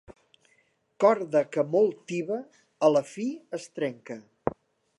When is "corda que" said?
1.03-1.65